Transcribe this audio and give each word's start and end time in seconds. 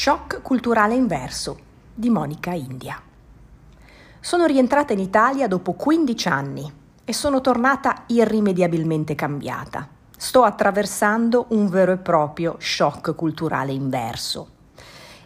Shock 0.00 0.42
culturale 0.42 0.94
inverso 0.94 1.58
di 1.92 2.08
Monica 2.08 2.52
India. 2.52 3.02
Sono 4.20 4.46
rientrata 4.46 4.92
in 4.92 5.00
Italia 5.00 5.48
dopo 5.48 5.72
15 5.72 6.28
anni 6.28 6.72
e 7.04 7.12
sono 7.12 7.40
tornata 7.40 8.04
irrimediabilmente 8.06 9.16
cambiata. 9.16 9.88
Sto 10.16 10.44
attraversando 10.44 11.46
un 11.48 11.68
vero 11.68 11.90
e 11.90 11.96
proprio 11.96 12.54
shock 12.60 13.16
culturale 13.16 13.72
inverso. 13.72 14.50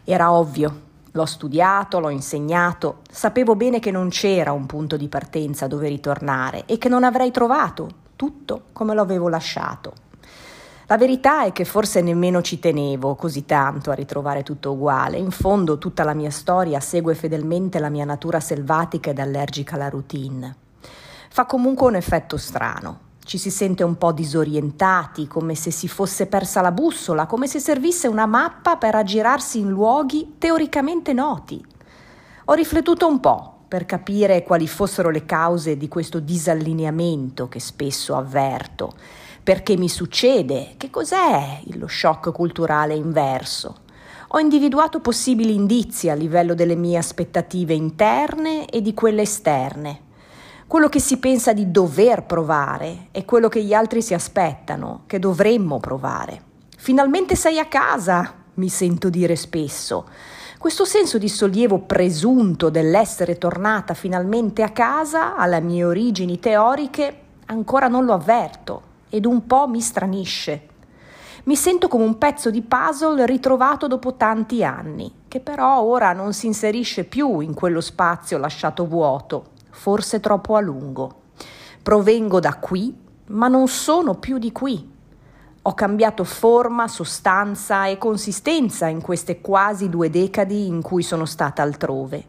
Era 0.04 0.32
ovvio, 0.32 0.80
l'ho 1.10 1.26
studiato, 1.26 2.00
l'ho 2.00 2.08
insegnato, 2.08 3.00
sapevo 3.10 3.54
bene 3.54 3.78
che 3.78 3.90
non 3.90 4.08
c'era 4.08 4.52
un 4.52 4.64
punto 4.64 4.96
di 4.96 5.08
partenza 5.08 5.66
dove 5.66 5.88
ritornare 5.88 6.64
e 6.64 6.78
che 6.78 6.88
non 6.88 7.04
avrei 7.04 7.30
trovato 7.30 7.90
tutto 8.16 8.68
come 8.72 8.94
lo 8.94 9.02
avevo 9.02 9.28
lasciato. 9.28 10.11
La 10.92 10.98
verità 10.98 11.46
è 11.46 11.52
che 11.52 11.64
forse 11.64 12.02
nemmeno 12.02 12.42
ci 12.42 12.58
tenevo 12.58 13.14
così 13.14 13.46
tanto 13.46 13.90
a 13.90 13.94
ritrovare 13.94 14.42
tutto 14.42 14.72
uguale. 14.72 15.16
In 15.16 15.30
fondo 15.30 15.78
tutta 15.78 16.04
la 16.04 16.12
mia 16.12 16.28
storia 16.28 16.80
segue 16.80 17.14
fedelmente 17.14 17.78
la 17.78 17.88
mia 17.88 18.04
natura 18.04 18.40
selvatica 18.40 19.08
ed 19.08 19.18
allergica 19.18 19.76
alla 19.76 19.88
routine. 19.88 20.54
Fa 21.30 21.46
comunque 21.46 21.86
un 21.86 21.94
effetto 21.94 22.36
strano. 22.36 22.98
Ci 23.24 23.38
si 23.38 23.50
sente 23.50 23.82
un 23.82 23.96
po' 23.96 24.12
disorientati, 24.12 25.26
come 25.26 25.54
se 25.54 25.70
si 25.70 25.88
fosse 25.88 26.26
persa 26.26 26.60
la 26.60 26.72
bussola, 26.72 27.24
come 27.24 27.46
se 27.46 27.58
servisse 27.58 28.06
una 28.06 28.26
mappa 28.26 28.76
per 28.76 28.94
aggirarsi 28.94 29.60
in 29.60 29.70
luoghi 29.70 30.34
teoricamente 30.36 31.14
noti. 31.14 31.64
Ho 32.44 32.52
riflettuto 32.52 33.08
un 33.08 33.18
po' 33.18 33.60
per 33.66 33.86
capire 33.86 34.42
quali 34.42 34.68
fossero 34.68 35.08
le 35.08 35.24
cause 35.24 35.78
di 35.78 35.88
questo 35.88 36.20
disallineamento 36.20 37.48
che 37.48 37.60
spesso 37.60 38.14
avverto 38.14 38.92
perché 39.42 39.76
mi 39.76 39.88
succede? 39.88 40.74
Che 40.76 40.88
cos'è 40.88 41.62
lo 41.72 41.88
shock 41.88 42.30
culturale 42.30 42.94
inverso? 42.94 43.78
Ho 44.28 44.38
individuato 44.38 45.00
possibili 45.00 45.52
indizi 45.52 46.08
a 46.08 46.14
livello 46.14 46.54
delle 46.54 46.76
mie 46.76 46.96
aspettative 46.96 47.74
interne 47.74 48.66
e 48.66 48.80
di 48.80 48.94
quelle 48.94 49.22
esterne. 49.22 50.10
Quello 50.68 50.88
che 50.88 51.00
si 51.00 51.18
pensa 51.18 51.52
di 51.52 51.72
dover 51.72 52.22
provare 52.22 53.08
è 53.10 53.24
quello 53.24 53.48
che 53.48 53.64
gli 53.64 53.74
altri 53.74 54.00
si 54.00 54.14
aspettano, 54.14 55.02
che 55.06 55.18
dovremmo 55.18 55.80
provare. 55.80 56.40
Finalmente 56.78 57.34
sei 57.34 57.58
a 57.58 57.66
casa, 57.66 58.32
mi 58.54 58.68
sento 58.68 59.10
dire 59.10 59.34
spesso. 59.34 60.06
Questo 60.56 60.84
senso 60.84 61.18
di 61.18 61.28
sollievo 61.28 61.80
presunto 61.80 62.70
dell'essere 62.70 63.38
tornata 63.38 63.92
finalmente 63.92 64.62
a 64.62 64.70
casa, 64.70 65.34
alle 65.34 65.60
mie 65.60 65.84
origini 65.84 66.38
teoriche, 66.38 67.16
ancora 67.46 67.88
non 67.88 68.04
lo 68.04 68.12
avverto 68.12 68.90
ed 69.14 69.26
un 69.26 69.46
po' 69.46 69.68
mi 69.68 69.82
stranisce. 69.82 70.68
Mi 71.44 71.54
sento 71.54 71.86
come 71.86 72.04
un 72.04 72.16
pezzo 72.16 72.50
di 72.50 72.62
puzzle 72.62 73.26
ritrovato 73.26 73.86
dopo 73.86 74.14
tanti 74.14 74.64
anni, 74.64 75.12
che 75.28 75.40
però 75.40 75.82
ora 75.82 76.14
non 76.14 76.32
si 76.32 76.46
inserisce 76.46 77.04
più 77.04 77.40
in 77.40 77.52
quello 77.52 77.82
spazio 77.82 78.38
lasciato 78.38 78.86
vuoto, 78.86 79.50
forse 79.68 80.18
troppo 80.18 80.56
a 80.56 80.60
lungo. 80.60 81.24
Provengo 81.82 82.40
da 82.40 82.54
qui, 82.54 82.96
ma 83.26 83.48
non 83.48 83.68
sono 83.68 84.14
più 84.14 84.38
di 84.38 84.50
qui. 84.50 84.90
Ho 85.60 85.74
cambiato 85.74 86.24
forma, 86.24 86.88
sostanza 86.88 87.86
e 87.88 87.98
consistenza 87.98 88.86
in 88.86 89.02
queste 89.02 89.42
quasi 89.42 89.90
due 89.90 90.08
decadi 90.08 90.66
in 90.66 90.80
cui 90.80 91.02
sono 91.02 91.26
stata 91.26 91.60
altrove. 91.60 92.24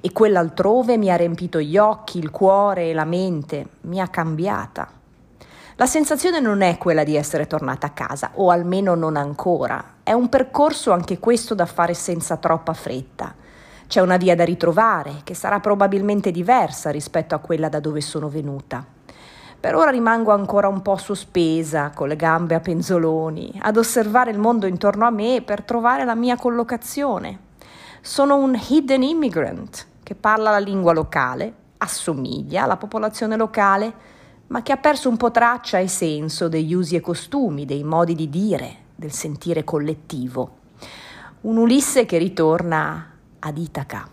E 0.00 0.10
quell'altrove 0.10 0.96
mi 0.96 1.10
ha 1.10 1.16
riempito 1.16 1.60
gli 1.60 1.76
occhi, 1.76 2.18
il 2.18 2.30
cuore 2.30 2.88
e 2.88 2.94
la 2.94 3.04
mente, 3.04 3.66
mi 3.82 4.00
ha 4.00 4.08
cambiata. 4.08 5.02
La 5.76 5.86
sensazione 5.86 6.38
non 6.38 6.60
è 6.60 6.78
quella 6.78 7.02
di 7.02 7.16
essere 7.16 7.48
tornata 7.48 7.88
a 7.88 7.90
casa, 7.90 8.30
o 8.34 8.50
almeno 8.50 8.94
non 8.94 9.16
ancora. 9.16 9.94
È 10.04 10.12
un 10.12 10.28
percorso 10.28 10.92
anche 10.92 11.18
questo 11.18 11.56
da 11.56 11.66
fare 11.66 11.94
senza 11.94 12.36
troppa 12.36 12.74
fretta. 12.74 13.34
C'è 13.88 14.00
una 14.00 14.16
via 14.16 14.36
da 14.36 14.44
ritrovare, 14.44 15.22
che 15.24 15.34
sarà 15.34 15.58
probabilmente 15.58 16.30
diversa 16.30 16.90
rispetto 16.90 17.34
a 17.34 17.38
quella 17.38 17.68
da 17.68 17.80
dove 17.80 18.00
sono 18.00 18.28
venuta. 18.28 18.86
Per 19.58 19.74
ora 19.74 19.90
rimango 19.90 20.30
ancora 20.30 20.68
un 20.68 20.80
po' 20.80 20.96
sospesa, 20.96 21.90
con 21.90 22.06
le 22.06 22.14
gambe 22.14 22.54
a 22.54 22.60
penzoloni, 22.60 23.58
ad 23.60 23.76
osservare 23.76 24.30
il 24.30 24.38
mondo 24.38 24.66
intorno 24.66 25.06
a 25.06 25.10
me 25.10 25.42
per 25.44 25.62
trovare 25.62 26.04
la 26.04 26.14
mia 26.14 26.36
collocazione. 26.36 27.38
Sono 28.00 28.36
un 28.36 28.56
hidden 28.56 29.02
immigrant 29.02 29.86
che 30.04 30.14
parla 30.14 30.52
la 30.52 30.58
lingua 30.58 30.92
locale, 30.92 31.52
assomiglia 31.78 32.62
alla 32.62 32.76
popolazione 32.76 33.36
locale, 33.36 34.12
ma 34.48 34.62
che 34.62 34.72
ha 34.72 34.76
perso 34.76 35.08
un 35.08 35.16
po' 35.16 35.30
traccia 35.30 35.78
e 35.78 35.88
senso 35.88 36.48
degli 36.48 36.74
usi 36.74 36.96
e 36.96 37.00
costumi, 37.00 37.64
dei 37.64 37.84
modi 37.84 38.14
di 38.14 38.28
dire, 38.28 38.76
del 38.94 39.12
sentire 39.12 39.64
collettivo. 39.64 40.58
Un 41.42 41.56
Ulisse 41.56 42.06
che 42.06 42.18
ritorna 42.18 43.12
ad 43.38 43.58
Itaca. 43.58 44.08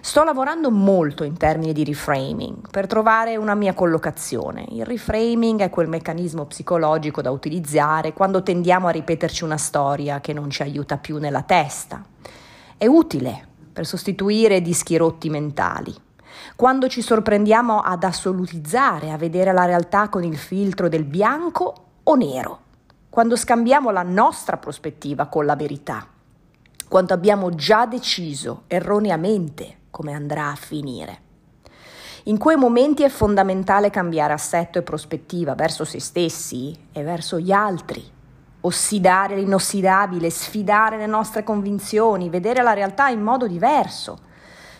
Sto 0.00 0.24
lavorando 0.24 0.70
molto 0.70 1.24
in 1.24 1.36
termini 1.36 1.72
di 1.72 1.84
reframing 1.84 2.68
per 2.70 2.86
trovare 2.86 3.36
una 3.36 3.54
mia 3.54 3.72
collocazione. 3.72 4.66
Il 4.70 4.84
reframing 4.84 5.60
è 5.60 5.70
quel 5.70 5.88
meccanismo 5.88 6.44
psicologico 6.46 7.22
da 7.22 7.30
utilizzare 7.30 8.12
quando 8.12 8.42
tendiamo 8.42 8.88
a 8.88 8.90
ripeterci 8.90 9.44
una 9.44 9.56
storia 9.56 10.20
che 10.20 10.32
non 10.32 10.50
ci 10.50 10.62
aiuta 10.62 10.98
più 10.98 11.18
nella 11.18 11.42
testa. 11.42 12.04
È 12.76 12.86
utile 12.86 13.46
per 13.72 13.86
sostituire 13.86 14.60
dischi 14.60 14.96
rotti 14.96 15.30
mentali 15.30 15.94
quando 16.56 16.88
ci 16.88 17.02
sorprendiamo 17.02 17.80
ad 17.80 18.04
assolutizzare, 18.04 19.10
a 19.10 19.16
vedere 19.16 19.52
la 19.52 19.64
realtà 19.64 20.08
con 20.08 20.24
il 20.24 20.36
filtro 20.36 20.88
del 20.88 21.04
bianco 21.04 21.74
o 22.02 22.14
nero, 22.14 22.60
quando 23.10 23.36
scambiamo 23.36 23.90
la 23.90 24.02
nostra 24.02 24.56
prospettiva 24.56 25.26
con 25.26 25.44
la 25.44 25.56
verità, 25.56 26.06
quando 26.88 27.14
abbiamo 27.14 27.54
già 27.54 27.86
deciso 27.86 28.62
erroneamente 28.66 29.76
come 29.90 30.12
andrà 30.12 30.50
a 30.50 30.56
finire. 30.56 31.20
In 32.24 32.38
quei 32.38 32.56
momenti 32.56 33.02
è 33.02 33.08
fondamentale 33.08 33.90
cambiare 33.90 34.32
assetto 34.32 34.78
e 34.78 34.82
prospettiva 34.82 35.54
verso 35.54 35.84
se 35.84 36.00
stessi 36.00 36.88
e 36.92 37.02
verso 37.02 37.38
gli 37.38 37.50
altri, 37.50 38.02
ossidare 38.60 39.36
l'inossidabile, 39.36 40.30
sfidare 40.30 40.96
le 40.96 41.06
nostre 41.06 41.42
convinzioni, 41.42 42.30
vedere 42.30 42.62
la 42.62 42.72
realtà 42.72 43.08
in 43.08 43.20
modo 43.20 43.48
diverso 43.48 44.30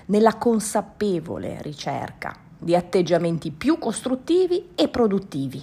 nella 0.07 0.37
consapevole 0.37 1.61
ricerca 1.63 2.35
di 2.59 2.77
atteggiamenti 2.77 3.51
più 3.51 3.79
costruttivi 3.79 4.71
e 4.75 4.89
produttivi. 4.89 5.63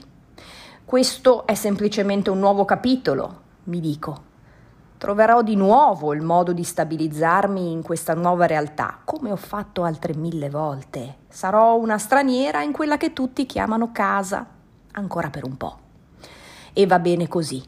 Questo 0.83 1.45
è 1.45 1.53
semplicemente 1.53 2.29
un 2.29 2.39
nuovo 2.39 2.65
capitolo, 2.65 3.41
mi 3.65 3.79
dico. 3.79 4.27
Troverò 4.97 5.41
di 5.41 5.55
nuovo 5.55 6.13
il 6.13 6.21
modo 6.21 6.51
di 6.51 6.63
stabilizzarmi 6.63 7.71
in 7.71 7.81
questa 7.81 8.13
nuova 8.15 8.47
realtà, 8.47 8.99
come 9.05 9.31
ho 9.31 9.37
fatto 9.37 9.83
altre 9.83 10.13
mille 10.13 10.49
volte. 10.49 11.19
Sarò 11.29 11.77
una 11.77 11.97
straniera 11.97 12.63
in 12.63 12.73
quella 12.73 12.97
che 12.97 13.13
tutti 13.13 13.45
chiamano 13.45 13.91
casa, 13.93 14.45
ancora 14.91 15.29
per 15.29 15.45
un 15.45 15.55
po'. 15.55 15.79
E 16.73 16.85
va 16.85 16.99
bene 16.99 17.29
così. 17.29 17.63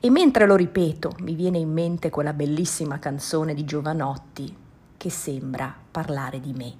E 0.00 0.10
mentre 0.10 0.46
lo 0.46 0.56
ripeto, 0.56 1.16
mi 1.18 1.34
viene 1.34 1.58
in 1.58 1.70
mente 1.70 2.08
quella 2.08 2.32
bellissima 2.32 2.98
canzone 2.98 3.52
di 3.52 3.64
Giovanotti, 3.64 4.56
che 4.98 5.10
sembra 5.10 5.74
parlare 5.90 6.40
di 6.40 6.52
me. 6.52 6.76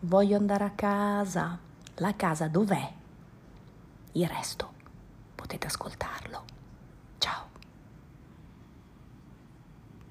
Voglio 0.00 0.36
andare 0.36 0.64
a 0.64 0.70
casa. 0.70 1.58
La 1.96 2.16
casa 2.16 2.48
dov'è? 2.48 2.92
Il 4.12 4.26
resto 4.26 4.72
potete 5.34 5.66
ascoltarlo. 5.66 6.44
Ciao. 7.18 7.55